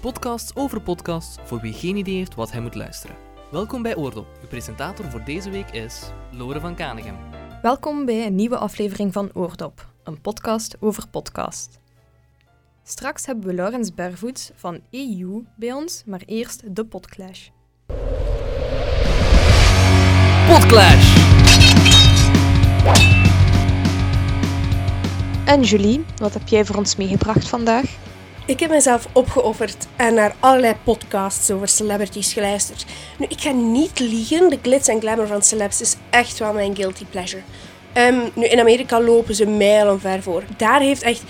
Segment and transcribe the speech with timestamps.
[0.00, 3.16] podcast over podcasts voor wie geen idee heeft wat hij moet luisteren.
[3.50, 4.26] Welkom bij Oordop.
[4.42, 7.16] Uw presentator voor deze week is Lore van Kanegem.
[7.62, 11.78] Welkom bij een nieuwe aflevering van Oordop, een podcast over podcast.
[12.84, 17.48] Straks hebben we Laurens Bervoets van EU bij ons, maar eerst de Podclash.
[20.48, 21.16] Podclash!
[25.46, 28.09] En Julie, wat heb jij voor ons meegebracht vandaag?
[28.50, 32.84] Ik heb mezelf opgeofferd en naar allerlei podcasts over celebrities geluisterd.
[33.18, 36.76] Nu, ik ga niet liegen, de glitz en glamour van celebs is echt wel mijn
[36.76, 37.42] guilty pleasure.
[37.92, 40.42] Ehm, nu, in Amerika lopen ze mijlenver voor.
[40.56, 41.22] Daar heeft echt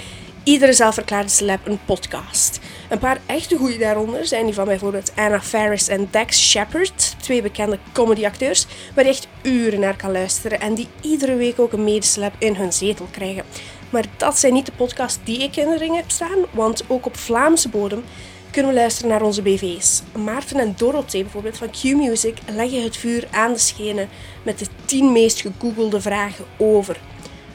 [0.45, 2.61] iedere zelfverklaarde celeb een podcast.
[2.89, 7.43] Een paar echte goeie daaronder zijn die van bijvoorbeeld Anna Faris en Dax Shepard, twee
[7.43, 11.85] bekende comedyacteurs, waar je echt uren naar kan luisteren en die iedere week ook een
[11.85, 13.45] medeceleb in hun zetel krijgen.
[13.91, 17.07] Maar dat zijn niet de podcasts die ik in de ring heb staan, want ook
[17.07, 18.05] op Vlaamse bodem
[18.51, 20.03] kunnen we luisteren naar onze BV's.
[20.25, 24.09] Maarten en Dorothee bijvoorbeeld van Q-Music leggen het vuur aan de schenen
[24.43, 27.01] met de 10 meest gegoogelde vragen over.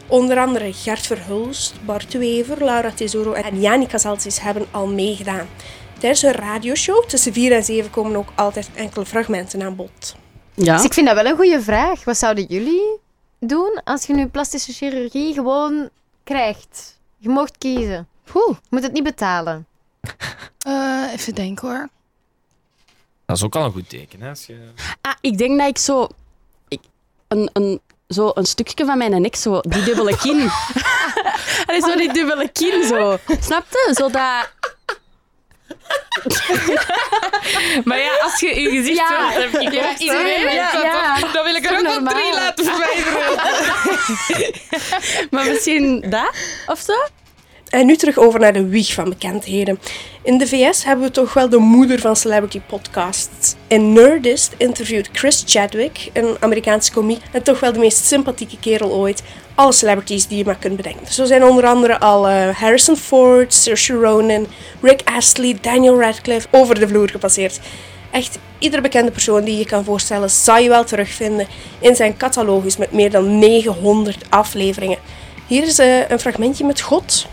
[0.07, 5.47] Onder andere Gert Verhulst, Bart Wever, Laura Tesoro en Janica Zaltzis hebben al meegedaan.
[5.99, 10.15] Tijdens een radioshow tussen 4 en 7 komen ook altijd enkele fragmenten aan bod.
[10.53, 10.75] Ja.
[10.75, 12.03] Dus ik vind dat wel een goede vraag.
[12.03, 12.99] Wat zouden jullie
[13.39, 15.89] doen als je nu plastische chirurgie gewoon
[16.25, 16.99] krijgt?
[17.17, 18.07] Je mocht kiezen.
[18.33, 19.65] Oeh, je moet het niet betalen.
[20.65, 21.89] Eh, even denken hoor.
[23.25, 24.21] Dat is ook al een goed teken.
[24.21, 24.29] Hè?
[24.29, 24.69] Als je...
[25.01, 26.07] Ah, ik denk dat ik zo...
[26.67, 26.79] Ik,
[27.27, 30.37] een, een, zo een stukje van mijn nek, zo die dubbele kin.
[31.65, 33.17] Dat is zo die dubbele kin, zo.
[33.39, 33.91] Snap je?
[33.93, 34.49] Zo dat...
[37.83, 39.31] Maar ja, als je je gezicht Ja.
[39.31, 41.17] zo heb ik Ja.
[41.33, 42.13] Dan wil ik er ook normaal?
[42.13, 43.39] drie laten verwijderen.
[45.31, 46.35] Maar misschien dat?
[46.67, 46.93] Of zo?
[47.69, 49.79] En nu terug over naar de wieg van bekendheden.
[50.21, 53.55] In de VS hebben we toch wel de moeder van celebrity podcasts.
[53.67, 58.91] In Nerdist interviewt Chris Chadwick, een Amerikaanse komiek, en toch wel de meest sympathieke kerel
[58.91, 59.23] ooit,
[59.55, 61.13] alle celebrities die je maar kunt bedenken.
[61.13, 64.47] Zo zijn onder andere al eh, Harrison Ford, Saoirse Ronan,
[64.81, 67.59] Rick Astley, Daniel Radcliffe over de vloer gepasseerd.
[68.11, 71.47] Echt iedere bekende persoon die je kan voorstellen, zal je wel terugvinden
[71.79, 74.97] in zijn catalogus met meer dan 900 afleveringen.
[75.47, 77.27] Hier is eh, een fragmentje met God.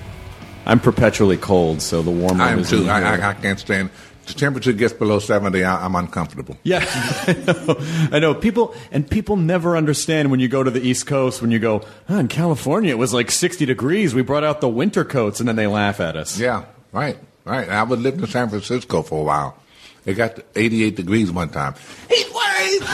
[0.66, 2.88] I'm perpetually cold, so the warm I am too.
[2.88, 3.16] I.
[3.16, 3.90] I, I can't stand.
[4.26, 5.64] The temperature gets below seventy.
[5.64, 6.56] I, I'm uncomfortable.
[6.62, 7.76] Yeah, I know.
[8.12, 8.34] I know.
[8.34, 11.82] People and people never understand when you go to the East Coast when you go,
[12.08, 14.14] oh, in California it was like 60 degrees.
[14.14, 16.38] We brought out the winter coats, and then they laugh at us.
[16.38, 17.68] Yeah, right, right.
[17.68, 19.56] I would live in San Francisco for a while.
[20.04, 21.74] It got to 88 degrees one time.
[22.08, 22.82] Heat wave.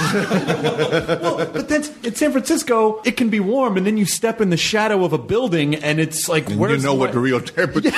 [1.22, 4.50] Well, but then in San Francisco, it can be warm, and then you step in
[4.50, 7.18] the shadow of a building, and it's like, And where's you know the what the
[7.18, 7.90] real temperature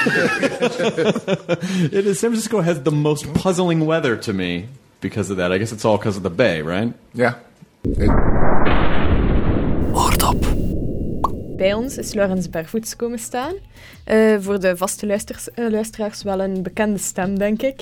[1.93, 2.19] It is.
[2.21, 4.66] San Francisco has the most puzzling weather to me
[5.00, 5.53] because of that.
[5.53, 6.92] I guess it's all because of the bay, right?
[7.15, 7.34] Yeah.
[7.84, 8.10] It-
[9.94, 10.47] Oordop.
[11.56, 13.54] Bij ons is Laurens Bervoets komen staan.
[14.04, 17.81] Eh, voor de vaste luisters, eh, luisteraars wel een bekende stem, denk ik.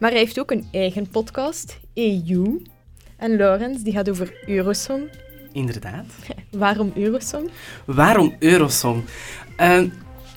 [0.00, 2.62] Maar hij heeft ook een eigen podcast, EU.
[3.16, 5.08] En Laurens, die gaat over Eurosong.
[5.52, 6.06] Inderdaad.
[6.50, 7.50] Waarom Eurosong?
[7.84, 9.02] Waarom Eurosong?
[9.56, 9.82] Eh,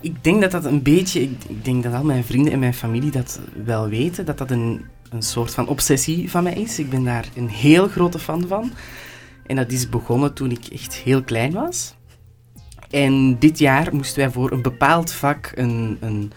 [0.02, 1.22] ik denk dat dat een beetje...
[1.22, 4.26] Ik, ik denk dat al mijn vrienden en mijn familie dat wel weten.
[4.26, 6.80] Dat dat een, een soort van obsessie van mij is.
[6.80, 8.72] Ik ben daar een heel grote fan van.
[9.46, 11.96] En dat is begonnen toen ik echt heel klein was.
[12.90, 16.32] En dit jaar moesten wij voor een bepaald vak een, een,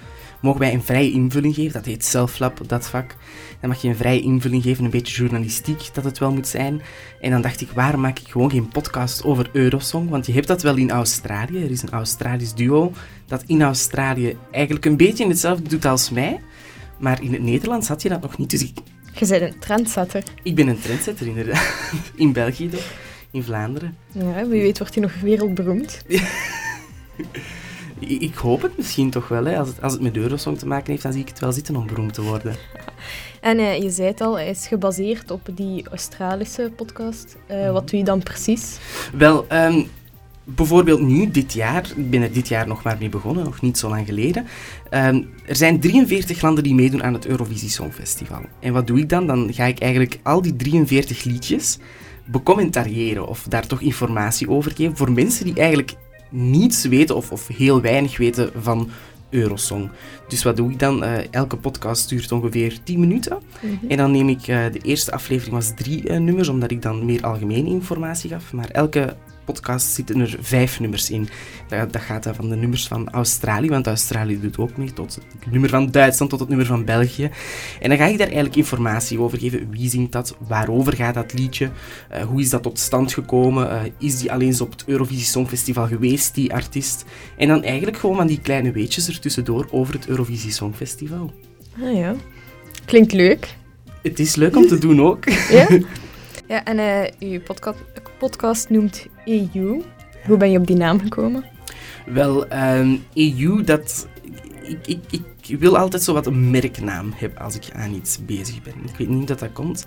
[0.46, 1.72] mogen wij een vrije invulling geven.
[1.72, 3.16] Dat heet Selflab, dat vak.
[3.60, 6.82] Dan mag je een vrije invulling geven, een beetje journalistiek, dat het wel moet zijn.
[7.20, 10.10] En dan dacht ik, waarom maak ik gewoon geen podcast over Eurosong?
[10.10, 11.64] Want je hebt dat wel in Australië.
[11.64, 12.92] Er is een Australisch duo
[13.26, 16.40] dat in Australië eigenlijk een beetje hetzelfde doet als mij.
[16.98, 18.50] Maar in het Nederlands had je dat nog niet.
[18.50, 18.78] Dus ik,
[19.12, 20.22] Je bent een trendsetter.
[20.42, 21.90] ik ben een trendsetter inderdaad.
[22.14, 22.92] In België toch?
[23.30, 23.96] In Vlaanderen.
[24.12, 26.02] Ja, wie weet wordt hij nog wereldberoemd.
[27.98, 29.44] Ik, hoop het misschien toch wel.
[29.44, 29.58] Hè.
[29.58, 31.76] Als, het, als het met Eurosong te maken heeft, dan zie ik het wel zitten
[31.76, 32.56] om beroemd te worden.
[33.40, 37.36] En eh, je zei het al, hij is gebaseerd op die Australische podcast.
[37.46, 38.78] Eh, wat doe je dan precies?
[39.16, 39.84] Wel, ehm,
[40.44, 43.78] bijvoorbeeld nu, dit jaar, ik ben er dit jaar nog maar mee begonnen, nog niet
[43.78, 44.46] zo lang geleden.
[44.90, 48.40] Ehm, er zijn 43 landen die meedoen aan het Eurovisie Songfestival.
[48.60, 49.26] En wat doe ik dan?
[49.26, 51.78] Dan ga ik eigenlijk al die 43 liedjes
[52.24, 55.94] becommentariëren of daar toch informatie over geven voor mensen die eigenlijk
[56.30, 58.90] niets weten of, of heel weinig weten van
[59.30, 59.90] Eurosong.
[60.28, 61.04] Dus wat doe ik dan?
[61.04, 63.38] Eh, elke podcast duurt ongeveer 10 minuten.
[63.88, 67.04] En dan neem ik, eh, de eerste aflevering was drie eh, nummers, omdat ik dan
[67.04, 68.52] meer algemene informatie gaf.
[68.52, 71.28] Maar elke podcast zitten er vijf nummers in.
[71.68, 75.14] Dat, dat gaat dan van de nummers van Australië, want Australië doet ook mee, tot
[75.14, 77.30] het nummer van Duitsland tot het nummer van België.
[77.80, 79.70] En dan ga ik daar eigenlijk informatie over geven.
[79.70, 80.36] Wie zingt dat?
[80.48, 81.70] Waarover gaat dat liedje?
[82.08, 83.70] Eh, hoe is dat tot stand gekomen?
[83.70, 87.04] Eh, is die alleen eens op het Eurovisie Songfestival geweest, die artiest?
[87.36, 91.32] En dan eigenlijk gewoon van die kleine weetjes ertussendoor over het Eurovisie Songfestival.
[91.82, 92.14] Ah ja.
[92.84, 93.54] Klinkt leuk.
[94.02, 95.24] Het is leuk om te doen ook.
[95.50, 95.68] Ja?
[96.48, 97.78] Ja, en eh uw podcast,
[98.18, 99.82] podcast noemt EU.
[100.26, 101.44] Hoe ben je op die naam gekomen?
[102.06, 104.08] Wel, ehm, EU, dat...
[104.62, 108.62] Ik, ik, ik wil altijd zo wat een merknaam hebben als ik aan iets bezig
[108.62, 108.74] ben.
[108.84, 109.86] Ik weet niet hoe dat dat komt.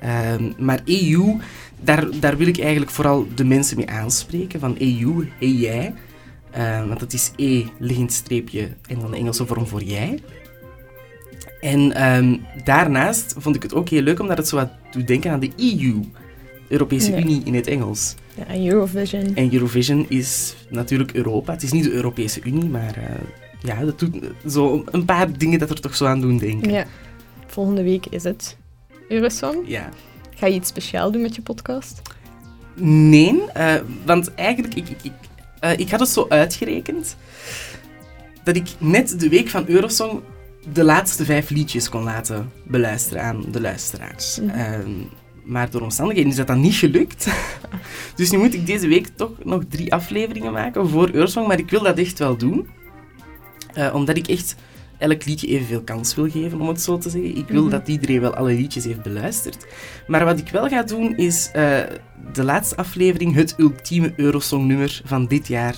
[0.00, 1.36] Ehm, maar EU,
[1.80, 4.60] daar, daar wil ik eigenlijk vooral de mensen mee aanspreken.
[4.60, 5.94] Van EU, hey jij.
[6.50, 10.18] Ehm, want dat is E, liggend streepje, en dan de Engelse vorm voor jij.
[11.60, 11.92] En
[12.64, 15.52] daarnaast vond ik het ook heel leuk omdat het zo wat doet denken aan de
[15.56, 16.00] EU.
[16.70, 17.16] Europese.
[17.16, 18.14] Unie in het Engels.
[18.34, 19.34] Ja, Eurovision.
[19.34, 21.52] En Eurovision is natuurlijk Europa.
[21.52, 23.04] Het is niet de Europese Unie, maar eh,
[23.62, 24.16] ja, dat doet
[24.48, 26.70] zo een paar dingen dat er toch zo aan doen denken.
[26.70, 26.86] Ja.
[27.46, 28.56] Volgende week is het
[29.08, 29.56] Eurosong.
[29.66, 29.88] Ja.
[30.36, 32.02] Ga je iets speciaal doen met je podcast?
[32.74, 33.74] Nee, eh,
[34.04, 35.12] want eigenlijk, ik, ik, ik,
[35.60, 37.16] eh, ik had het zo uitgerekend
[38.44, 40.20] dat ik net de week van Eurosong
[40.72, 44.40] de laatste vijf liedjes kon laten beluisteren aan de luisteraars.
[44.40, 44.90] Ehm,
[45.44, 47.28] maar door omstandigheden is dat dan niet gelukt.
[48.16, 51.70] dus nu moet ik deze week toch nog drie afleveringen maken voor Eurosong, maar ik
[51.70, 52.68] wil dat echt wel doen.
[53.74, 54.56] Eh, omdat ik echt
[54.98, 57.36] elk liedje evenveel kans wil geven, om het zo te zeggen.
[57.36, 57.70] Ik wil Mhm.
[57.70, 59.66] dat iedereen wel alle liedjes heeft beluisterd.
[60.06, 61.78] Maar wat ik wel ga doen, is eh,
[62.32, 65.74] de laatste aflevering, het ultieme Eurosong-nummer van dit jaar,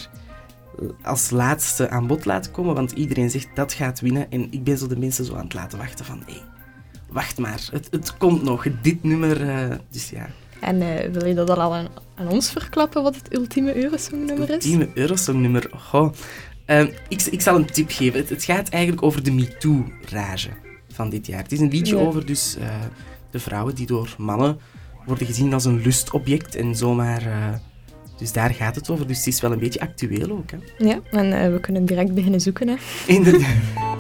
[0.79, 2.75] eh, als laatste aan bod laten komen.
[2.75, 4.31] Want iedereen zegt dat gaat winnen.
[4.31, 6.41] En ik ben zo de mensen zo aan het laten wachten van, hé,
[7.13, 9.49] wacht maar, het, het komt nog, dit nummer.
[9.49, 10.29] eh, dus ja,
[10.61, 14.55] En eh, wil je dat al aan, aan ons verklappen, wat het ultieme Eurosong-nummer is?
[14.55, 15.71] ultieme Eurosong-nummer.
[15.77, 16.13] Goh.
[16.65, 18.21] Ehm, ik, ik zal een tip geven.
[18.21, 20.49] Het, het gaat eigenlijk over de MeToo-rage
[20.93, 21.43] van dit jaar.
[21.43, 22.03] Het is een liedje Ja.
[22.03, 22.67] over dus, eh,
[23.31, 24.59] de vrouwen die door mannen
[25.07, 27.23] worden gezien als een lustobject en zomaar...
[28.19, 29.07] dus daar gaat het over.
[29.07, 30.51] Dus het is wel een beetje actueel ook.
[30.51, 30.57] Hè.
[30.87, 32.69] Ja, en we kunnen direct beginnen zoeken.
[32.69, 32.75] Hè.
[33.07, 33.92] Inderdaad.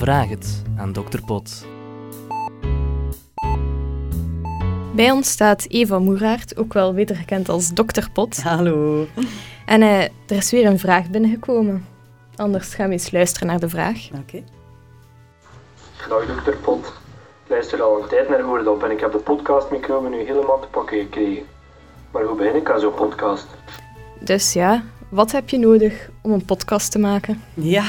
[0.00, 1.20] Vraag het aan Dr.
[1.26, 1.66] Pot.
[4.94, 8.10] Bij ons staat Eva Moeraert, ook wel beter gekend als Dr.
[8.12, 8.42] Pot.
[8.42, 9.06] Hallo.
[9.66, 11.86] En eh, er is weer een vraag binnengekomen.
[12.36, 14.08] Anders gaan we eens luisteren naar de vraag.
[14.20, 14.44] Oké.
[16.08, 16.86] Dag dokter Pot.
[17.44, 20.68] Ik luister al een tijd naar Oordop en ik heb de podcastmicrobe nu helemaal te
[20.68, 21.44] pakken gekregen.
[22.10, 23.46] Maar hoe begin ik aan zo'n podcast?
[24.20, 27.42] Dus ja, wat heb je nodig om een podcast te maken?
[27.54, 27.84] Ja,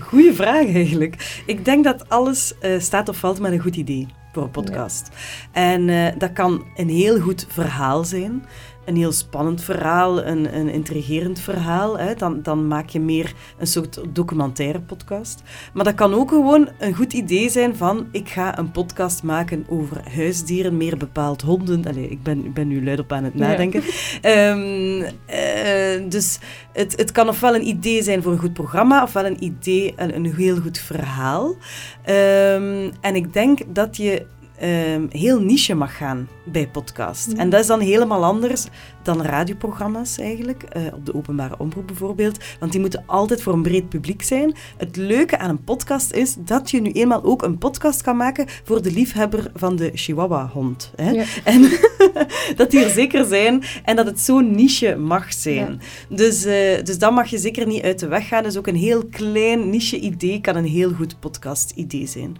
[0.00, 1.42] goede vraag eigenlijk.
[1.46, 5.08] Ik denk dat alles eh, staat of valt met een goed idee voor een podcast.
[5.52, 8.44] En eh, dat kan een heel goed verhaal zijn.
[8.86, 11.98] Een heel spannend verhaal, een, een intrigerend verhaal.
[11.98, 12.14] Hè.
[12.14, 15.42] Dan, dan maak je meer een soort documentaire podcast.
[15.74, 18.06] Maar dat kan ook gewoon een goed idee zijn van...
[18.10, 21.86] ik ga een podcast maken over huisdieren, meer bepaald honden.
[21.86, 23.46] Allee, ik ben, ik ben nu luid op aan het Ja.
[23.46, 23.82] nadenken.
[24.20, 26.38] Ehm, eh, dus
[26.72, 30.14] het, het kan ofwel een idee zijn voor een goed programma, ofwel een idee, een,
[30.14, 31.56] een heel goed verhaal.
[32.02, 34.26] Ehm, en ik denk dat je
[34.58, 37.32] ehm, heel niche mag gaan bij podcast.
[37.32, 38.66] En dat is dan helemaal anders
[39.06, 42.38] dan radioprogramma's eigenlijk, eh, op de openbare omroep bijvoorbeeld.
[42.60, 44.54] Want die moeten altijd voor een breed publiek zijn.
[44.76, 48.46] Het leuke aan een podcast is dat je nu eenmaal ook een podcast kan maken
[48.64, 50.92] voor de liefhebber van de Chihuahua-hond.
[50.96, 51.10] Hè?
[51.10, 51.24] Ja.
[51.44, 51.70] En
[52.56, 55.80] dat die er zeker zijn en dat het zo'n niche mag zijn.
[56.08, 58.42] Dus, eh, dus dat mag je zeker niet uit de weg gaan.
[58.42, 62.36] Dus ook een heel klein niche-idee kan een heel goed podcast-idee zijn.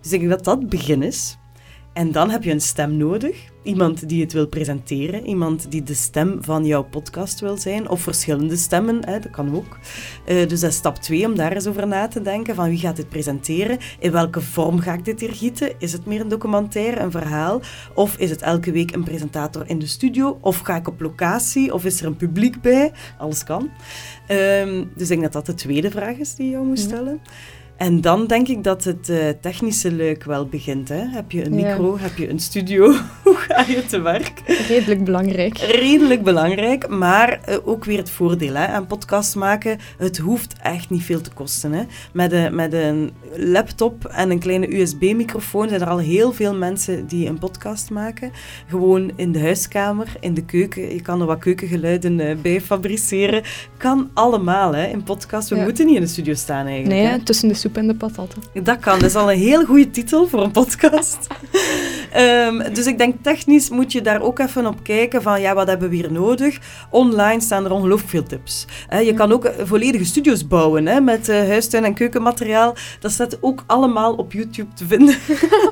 [0.00, 1.38] Dus ik denk dat dat het begin is.
[1.92, 3.48] En dan heb je een stem nodig.
[3.62, 5.26] Iemand die het wil presenteren.
[5.26, 7.88] Iemand die de stem van jouw podcast wil zijn.
[7.88, 9.78] Of verschillende stemmen, hè, dat kan ook.
[10.24, 12.54] Eh, dus dat is stap twee, om daar eens over na te denken.
[12.54, 13.78] Van wie gaat dit presenteren?
[13.98, 15.72] In welke vorm ga ik dit hier gieten?
[15.78, 17.60] Is het meer een documentaire, een verhaal?
[17.94, 20.38] Of is het elke week een presentator in de studio?
[20.40, 21.74] Of ga ik op locatie?
[21.74, 22.92] Of is er een publiek bij?
[23.18, 23.70] Alles kan.
[24.26, 27.20] Ehm, dus ik denk dat dat de tweede vraag is die je jou moet stellen.
[27.80, 30.88] En dan denk ik dat het eh, technische leuk wel begint.
[30.88, 31.02] Hè?
[31.08, 31.68] Heb je een Ja.
[31.68, 31.98] micro?
[31.98, 32.92] Heb je een studio?
[33.24, 34.42] Hoe ga je te werk?
[34.68, 35.58] Redelijk belangrijk.
[35.58, 39.78] Redelijk belangrijk, maar eh, ook weer het voordeel hè, aan podcast maken.
[39.98, 41.72] Het hoeft echt niet veel te kosten.
[41.72, 41.82] Hè.
[42.12, 47.06] Met, een, met een laptop en een kleine USB-microfoon zijn er al heel veel mensen
[47.06, 48.30] die een podcast maken.
[48.68, 50.94] Gewoon in de huiskamer, in de keuken.
[50.94, 53.42] Je kan er wat keukengeluiden eh, bij fabriceren.
[53.76, 55.48] Kan allemaal hè, in podcast.
[55.48, 55.62] We Ja.
[55.62, 57.00] moeten niet in de studio staan eigenlijk.
[57.00, 57.22] Nee, hè.
[57.22, 58.42] tussen de soep in de patatten.
[58.62, 58.98] Dat kan.
[58.98, 61.26] Dat is al een heel goede titel voor een podcast.
[62.10, 65.68] Ehm, dus ik denk technisch moet je daar ook even op kijken van ja, wat
[65.68, 66.58] hebben we hier nodig?
[66.90, 68.66] Online staan er ongelooflijk veel tips.
[69.04, 72.74] Je kan ook eh, volledige studio's bouwen hè, met eh, huistuin- en keukenmateriaal.
[73.00, 75.16] Dat staat ook allemaal op YouTube te vinden.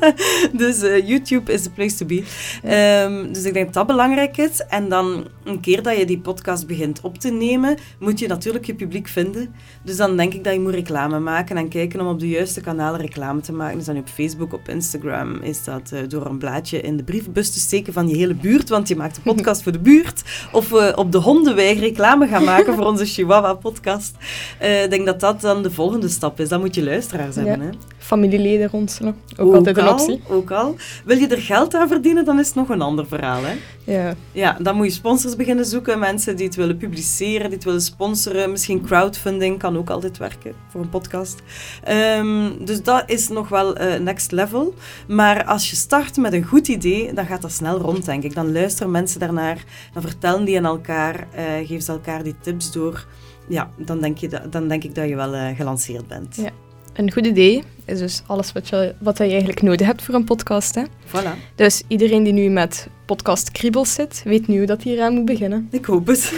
[0.63, 2.23] dus eh, YouTube is the place to be.
[2.63, 4.61] Ehm, dus ik denk dat dat belangrijk is.
[4.69, 8.65] En dan een keer dat je die podcast begint op te nemen, moet je natuurlijk
[8.65, 9.55] je publiek vinden.
[9.83, 12.61] Dus dan denk ik dat je moet reclame maken en kijken om op de juiste
[12.61, 13.77] kanalen reclame te maken.
[13.77, 17.51] Dus dan op Facebook, op Instagram, is dat eh, door een blaadje in de brievenbus
[17.51, 20.23] te steken van je hele buurt, want je maakt een podcast voor de buurt.
[20.53, 24.15] Of eh, op de hondenweg reclame gaan maken voor onze Chihuahua-podcast.
[24.59, 26.49] Eh, Ik denk dat dat dan de volgende stap is.
[26.49, 27.61] Dan moet je luisteraars hebben.
[27.61, 27.69] Hè?
[28.09, 29.17] Familieleden ronselen.
[29.37, 30.21] Ook, altijd een al, optie.
[30.29, 30.77] Ook al.
[31.05, 33.43] Wil je er geld aan verdienen, dan is het nog een ander verhaal.
[33.43, 33.55] Hè?
[33.93, 34.15] Ja.
[34.33, 35.99] Ja, dan moet je sponsors beginnen zoeken.
[35.99, 38.51] Mensen die het willen publiceren, die het willen sponsoren.
[38.51, 41.43] Misschien crowdfunding kan ook altijd werken voor een podcast.
[41.85, 44.75] Ehm, dus dat is nog wel eh, next level.
[45.09, 48.35] Maar als je start met een goed idee, dan gaat dat snel rond, denk ik.
[48.35, 52.73] Dan luisteren mensen daarnaar, dan vertellen die aan elkaar, eh geven ze elkaar die tips
[52.73, 53.07] door.
[53.49, 56.37] Ja, dan denk, je dan denk ik dat je wel eh, gelanceerd bent.
[56.37, 56.51] Ja.
[56.99, 60.25] Een goed idee is dus alles wat je, wat je eigenlijk nodig hebt voor een
[60.25, 60.75] podcast.
[60.75, 60.83] Hè?
[61.07, 61.55] Voilà.
[61.55, 65.69] Dus iedereen die nu met podcast kriebels zit, weet nu dat hij eraan moet beginnen.
[65.71, 66.33] Ik hoop het.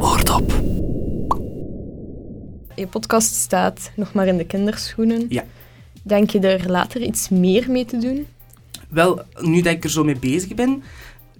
[0.00, 0.52] Oordop.
[2.74, 5.26] Je podcast staat nog maar in de kinderschoenen.
[5.28, 5.44] Ja.
[6.02, 8.26] Denk je er later iets meer mee te doen?
[8.88, 10.82] Wel, nu dat ik er zo mee bezig ben,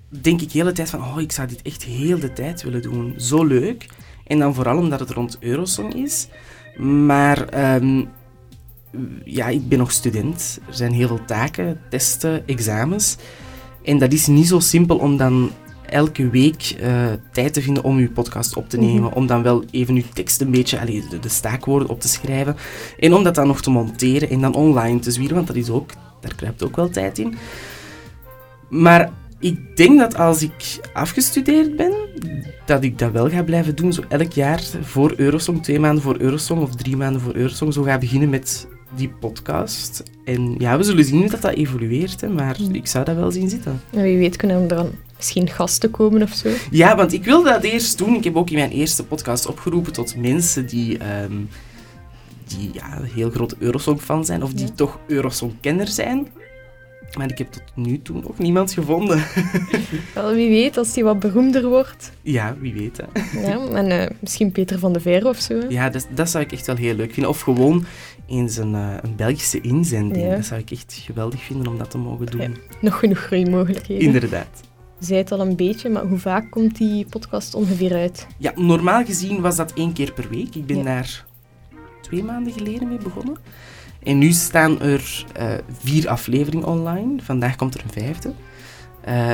[0.09, 2.83] denk ik de hele tijd van, oh, ik zou dit echt heel de tijd willen
[2.83, 3.15] doen.
[3.17, 3.87] Zo leuk.
[4.29, 6.29] En dan vooral omdat het rond Eurosong is.
[6.77, 8.05] Maar ehm,
[9.25, 10.61] ja, ik ben nog student.
[10.67, 13.17] Er zijn heel veel taken, testen, examens.
[13.83, 15.51] En dat is niet zo simpel om dan
[15.87, 19.03] elke week eh, tijd te vinden om uw podcast op te nemen.
[19.03, 19.13] Mhm.
[19.13, 22.57] Om dan wel even uw tekst een beetje, allee, de, de staakwoorden op te schrijven.
[22.99, 25.71] En om dat dan nog te monteren en dan online te zwieren, want dat is
[25.71, 27.37] ook, daar kruipt ook wel tijd in.
[28.69, 31.93] Maar ik denk dat als ik afgestudeerd ben,
[32.67, 33.93] dat ik dat wel ga blijven doen.
[33.93, 37.83] Zo elk jaar voor Eurosong, twee maanden voor Eurosong of drie maanden voor Eurosong, zo
[37.83, 40.03] ga beginnen met die podcast.
[40.25, 43.31] En ja, we zullen zien hoe dat, dat evolueert, hè, maar ik zou dat wel
[43.31, 43.81] zien zitten.
[43.91, 46.49] En wie weet kunnen er dan misschien gasten komen of zo.
[46.71, 48.15] Ja, want ik wilde dat eerst doen.
[48.15, 51.33] Ik heb ook in mijn eerste podcast opgeroepen tot mensen die, ehm,
[52.47, 56.29] die ja, heel grote Eurosong-fan zijn, of die toch Eurosong-kenner zijn.
[57.17, 59.23] Maar ik heb tot nu toe nog niemand gevonden.
[60.15, 62.13] Wel, wie weet, als hij wat beroemder wordt.
[62.23, 62.97] ja, wie weet.
[62.97, 63.41] Hè.
[63.41, 65.59] Ja, en eh, misschien Peter van de Veer of zo.
[65.61, 65.67] hè.
[65.69, 67.31] Ja, dat, dat zou ik echt wel heel leuk vinden.
[67.31, 67.85] Of gewoon
[68.27, 70.25] eens een, eh, een Belgische inzending.
[70.27, 70.35] Ja.
[70.37, 72.57] Dat zou ik echt geweldig vinden om dat te mogen doen.
[72.81, 74.05] Nog genoeg groeimogelijkheden.
[74.07, 74.61] Inderdaad.
[74.99, 78.27] Je zei het al een beetje, maar hoe vaak komt die podcast ongeveer uit?
[78.39, 80.55] Ja, normaal gezien was dat één keer per week.
[80.55, 80.83] Ik ben Ja.
[80.83, 81.25] daar
[82.03, 83.37] twee maanden geleden mee begonnen.
[84.03, 85.51] En nu staan er eh,
[85.83, 87.23] vier afleveringen online.
[87.23, 88.33] Vandaag komt er een vijfde.
[89.01, 89.33] Eh,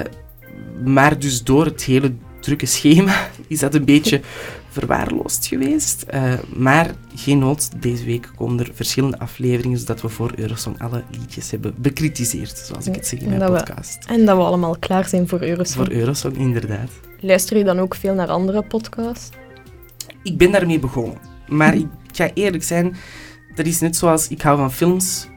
[0.84, 4.20] maar dus door het hele drukke schema is dat een beetje
[4.68, 6.02] verwaarloosd geweest.
[6.02, 11.02] Eh, maar geen nood, deze week komen er verschillende afleveringen, zodat we voor Eurosong alle
[11.10, 14.04] liedjes hebben bekritiseerd, zoals ik het zeg in En mijn we- podcast.
[14.06, 15.86] en dat we allemaal klaar zijn voor Eurosong.
[15.86, 16.90] Voor Eurosong, inderdaad.
[17.20, 19.28] Luister je dan ook veel naar andere podcasts?
[20.22, 21.18] ik ben daarmee begonnen.
[21.48, 22.96] Maar ik ga eerlijk zijn,
[23.54, 25.28] dat is net zoals ik hou van films,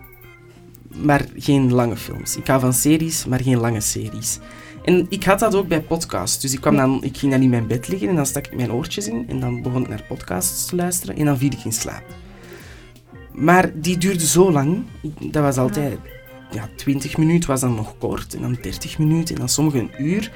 [0.95, 2.37] maar geen lange films.
[2.37, 4.39] Ik hou van series, maar geen lange series.
[4.83, 6.41] En ik had dat ook bij podcasts.
[6.41, 8.55] Dus ik, kwam dan, ik ging dan in mijn bed liggen en dan stak ik
[8.55, 11.63] mijn oortjes in en dan begon ik naar podcasts te luisteren en dan viel ik
[11.63, 12.03] in slaap.
[13.33, 14.83] Maar die duurde zo lang.
[15.19, 15.99] Dat was altijd...
[16.51, 19.91] Ja, 20 minuten was dan nog kort en dan 30 minuten en dan sommige een
[19.97, 20.31] uur.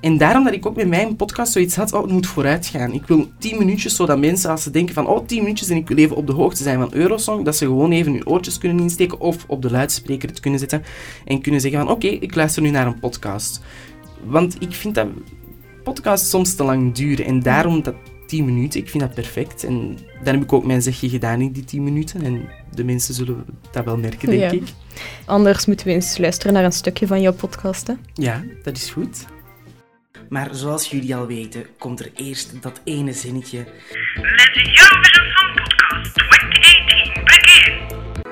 [0.00, 2.92] En daarom dat ik ook met mijn podcast zoiets had, oh, het moet vooruit gaan.
[2.92, 5.88] Ik wil 10 minuutjes, zodat mensen als ze denken van, oh, 10 minuutjes en ik
[5.88, 8.78] wil even op de hoogte zijn van Eurosong, dat ze gewoon even hun oortjes kunnen
[8.82, 10.82] insteken of op de luidspreker het kunnen zetten
[11.24, 13.60] en kunnen zeggen van, oké, ik luister nu naar een podcast.
[14.24, 15.06] Want ik vind dat
[15.84, 17.94] podcasts soms te lang duren en daarom dat
[18.26, 19.64] 10 minuten, ik vind dat perfect.
[19.64, 23.14] En dan heb ik ook mijn zegje gedaan in die 10 minuten en de mensen
[23.14, 24.50] zullen dat wel merken, denk Ja.
[24.50, 24.62] ik.
[25.24, 27.86] Anders moeten we eens luisteren naar een stukje van jouw podcast.
[27.86, 27.92] Hè?
[28.14, 29.26] Ja, dat is goed.
[30.28, 33.66] Maar zoals jullie al weten, komt er eerst dat ene zinnetje.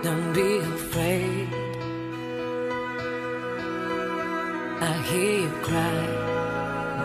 [0.02, 1.48] Don't be afraid.
[4.80, 6.15] I hear you cry.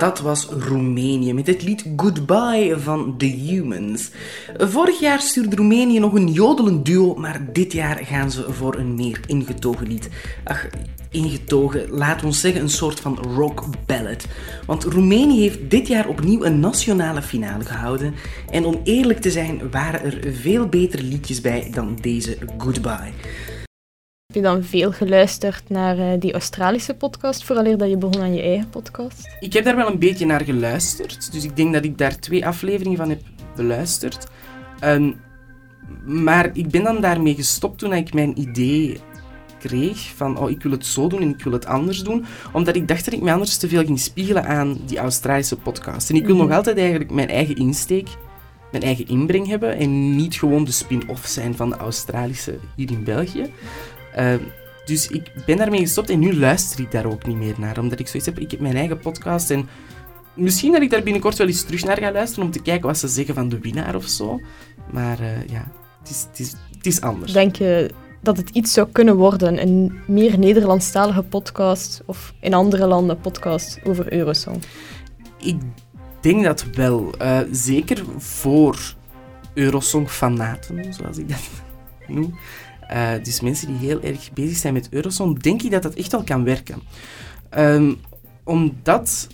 [0.02, 4.10] Dat was Roemenië met het lied Goodbye van The Humans.
[4.58, 8.96] Vorig jaar stuurde Roemenië nog een jodelend duo, maar dit jaar gaan ze voor een
[8.96, 10.10] meer ingetogen lied.
[10.44, 10.68] Ach,
[11.10, 14.26] ingetogen, we ons zeggen een soort van rock ballad.
[14.66, 18.14] Want Roemenië heeft dit jaar opnieuw een nationale finale gehouden.
[18.52, 23.14] En om eerlijk te zijn, waren er veel betere liedjes bij dan deze Goodbye.
[24.32, 28.34] Heb je dan veel geluisterd naar eh, die Australische podcast, vooraleer dat je begon aan
[28.34, 29.28] je eigen podcast?
[29.40, 31.32] Ik heb daar wel een beetje naar geluisterd.
[31.32, 33.22] Dus ik denk dat ik daar twee afleveringen van heb
[33.56, 34.28] beluisterd.
[34.80, 35.12] Ehm,
[36.06, 39.00] maar ik ben dan daarmee gestopt toen ik mijn idee
[39.60, 42.26] kreeg van oh, ik wil het zo doen en ik wil het anders doen.
[42.54, 46.10] Omdat ik dacht dat ik mij anders te veel ging spiegelen aan die Australische podcast.
[46.10, 46.48] En ik wil Mhm.
[46.48, 48.08] nog altijd eigenlijk mijn eigen insteek,
[48.72, 53.04] mijn eigen inbreng hebben en niet gewoon de spin-off zijn van de Australische hier in
[53.04, 53.52] België.
[54.16, 54.40] Ehm,
[54.86, 57.80] dus ik ben daarmee gestopt en nu luister ik daar ook niet meer naar.
[57.80, 59.70] Omdat ik zoiets heb, ik heb mijn eigen podcast en
[60.34, 62.98] misschien dat ik daar binnenkort wel eens terug naar ga luisteren om te kijken wat
[62.98, 64.40] ze zeggen van de winnaar of zo.
[64.92, 67.34] Maar eh, ja, het is, het, is, het is anders.
[67.34, 67.92] Denk je
[68.22, 73.80] dat het iets zou kunnen worden, een meer Nederlandstalige podcast of in andere landen podcast
[73.84, 74.64] over Eurosong?
[75.38, 75.58] Ik
[76.22, 77.14] denk dat wel.
[77.18, 78.80] Eh, zeker voor
[79.54, 81.50] Eurosong-fanaten, zoals ik dat
[82.08, 82.40] noem.
[82.92, 86.12] Eh, dus mensen die heel erg bezig zijn met Eurosong, denk ik dat dat echt
[86.12, 86.82] wel kan werken.
[87.50, 87.94] Ehm,
[88.44, 89.28] omdat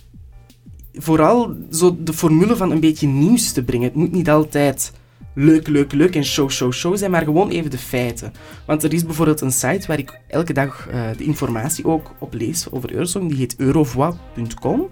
[0.92, 3.86] vooral zo de formule van een beetje nieuws te brengen.
[3.86, 4.92] Het moet niet altijd
[5.34, 8.32] leuk, leuk, leuk en show, show, show zijn, maar gewoon even de feiten.
[8.66, 12.34] Want er is bijvoorbeeld een site waar ik elke dag eh, de informatie ook op
[12.34, 13.28] lees over Eurosong.
[13.28, 14.88] Die heet eurovoix.com.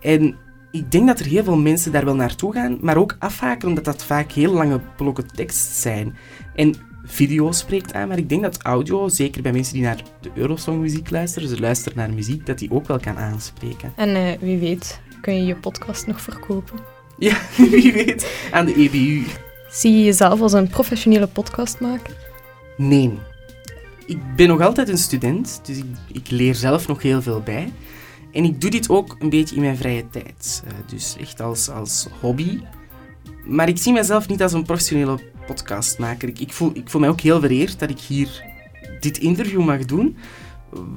[0.00, 0.36] En
[0.70, 3.84] ik denk dat er heel veel mensen daar wel naartoe gaan, maar ook afhaken omdat
[3.84, 6.16] dat vaak heel lange blokken tekst zijn.
[6.54, 10.30] En video spreekt aan, maar ik denk dat audio, zeker bij mensen die naar de
[10.34, 13.92] Eurosong muziek luisteren, ze luisteren naar muziek, dat die ook wel kan aanspreken.
[13.96, 16.78] En eh, wie weet, kun je je podcast nog verkopen?
[17.18, 19.22] Ja, wie weet, aan de EBU.
[19.70, 22.16] Zie je jezelf als een professionele podcastmaker?
[22.76, 23.18] Nee.
[24.06, 27.72] Ik ben nog altijd een student, dus ik, ik leer zelf nog heel veel bij.
[28.32, 30.62] En ik doe dit ook een beetje in mijn vrije tijd.
[30.66, 32.60] Eh, dus echt als, als hobby.
[33.44, 36.28] Maar ik zie mezelf niet als een professionele podcastmaker.
[36.28, 38.44] Ik, ik, voel, ik voel mij ook heel vereerd dat ik hier
[39.00, 40.16] dit interview mag doen.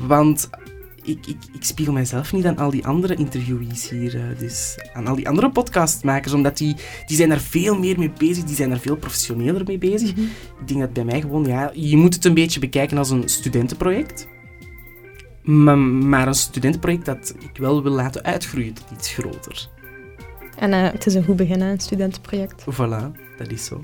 [0.08, 0.50] Want
[1.04, 4.16] ik, ik, ik spiegel mijzelf niet aan al die andere interviewees hier.
[4.16, 6.34] eh, dus aan al die andere podcastmakers.
[6.34, 6.76] Omdat die,
[7.06, 8.44] die zijn daar veel meer mee bezig.
[8.44, 10.10] Die zijn daar veel professioneler mee bezig.
[10.60, 13.30] Ik denk dat bij mij gewoon, ja, je moet het een beetje bekijken als een
[13.30, 14.28] studentenproject.
[15.44, 19.70] Maar, maar een studentenproject dat ik wel wil laten uitgroeien tot iets groter.
[20.58, 22.66] En eh, het is een goed begin, hè, een studentenproject.
[22.74, 23.84] Voilà, dat is zo.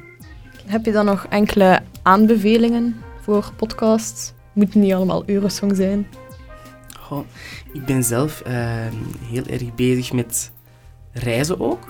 [0.71, 4.33] Heb je dan nog enkele aanbevelingen voor podcasts?
[4.53, 6.07] Moet niet allemaal Eurosong zijn.
[7.73, 8.53] Ik ben zelf eh,
[9.21, 10.51] heel erg bezig met
[11.11, 11.87] reizen ook.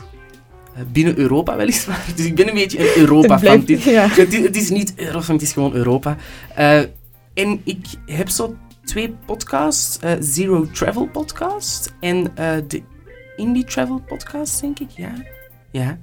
[0.76, 2.06] Eh, binnen Europa weliswaar.
[2.16, 3.64] Dus ik ben een beetje een Europa-fan.
[3.66, 4.08] Het ja.
[4.22, 6.18] het, is- het is niet Eurosong, het is gewoon Europa.
[6.56, 6.80] Eh,
[7.34, 10.00] en ik heb zo twee podcasts.
[10.20, 12.24] Zero Travel Podcast en
[12.68, 12.82] de
[13.36, 14.90] Indie Travel Podcast, denk ik.
[14.90, 15.14] Ja.
[15.72, 15.98] Ja.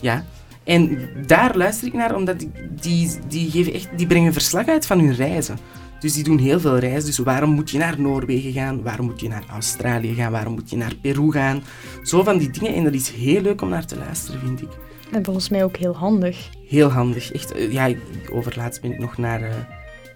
[0.00, 0.24] Ja.
[0.64, 2.50] En daar luister ik naar, omdat die,
[2.80, 5.58] die, die, geven echt, die brengen verslag uit van hun reizen.
[6.00, 7.06] Dus die doen heel veel reizen.
[7.06, 8.82] Dus waarom moet je naar Noorwegen gaan?
[8.82, 10.32] Waarom moet je naar Australië gaan?
[10.32, 11.62] Waarom moet je naar Peru gaan?
[12.02, 12.74] Zo van die dingen.
[12.74, 14.68] En dat is heel leuk om naar te luisteren, vind ik.
[15.12, 16.48] En volgens mij ook heel handig.
[16.68, 17.32] Heel handig.
[17.32, 17.90] Echt, eh, ja,
[18.32, 19.54] overlaatst ben ik nog naar eh,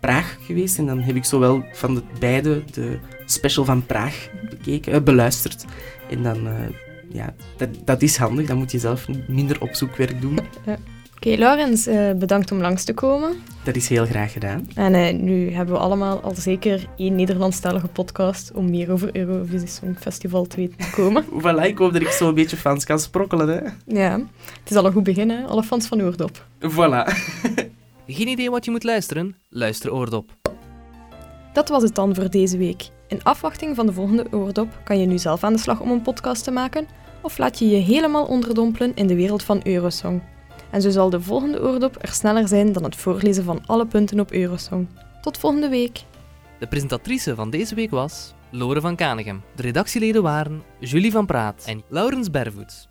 [0.00, 0.78] Praag geweest.
[0.78, 5.64] En dan heb ik zowel van de beide de special van Praag bekeken, eh, beluisterd.
[6.10, 6.48] En dan,
[7.12, 8.46] ja, dat, dat is handig.
[8.46, 10.38] Dan moet je zelf minder opzoekwerk doen.
[11.16, 13.36] Oké, Laurens, eh, bedankt om langs te komen.
[13.64, 14.68] Dat is heel graag gedaan.
[14.74, 19.68] En eh, nu hebben we allemaal al zeker één Nederlandstalige podcast om meer over Eurovisie
[19.68, 21.24] Songfestival te weten te komen.
[21.42, 23.48] Voilà, ik hoop dat ik zo een beetje fans kan sprokkelen.
[23.48, 23.60] Hè.
[24.00, 24.20] ja,
[24.60, 25.44] het is al een goed begin, hè?
[25.44, 26.44] Alle fans van Oordop.
[26.60, 27.12] Voilà.
[28.06, 29.36] Geen idee wat je moet luisteren?
[29.48, 30.30] Luister Oordop.
[31.52, 32.88] Dat was het dan voor deze week.
[33.08, 36.02] In afwachting van de volgende Oordop kan je nu zelf aan de slag om een
[36.02, 36.86] podcast te maken,
[37.20, 40.22] of laat je je helemaal onderdompelen in de wereld van Eurosong.
[40.70, 44.20] En zo zal de volgende Oordop er sneller zijn dan het voorlezen van alle punten
[44.20, 44.88] op Eurosong.
[45.20, 46.02] Tot volgende week!
[46.58, 49.42] De presentatrice van deze week was Lore van Kanegem.
[49.54, 52.88] De redactieleden waren Julie van Praat en Laurens Bervoets.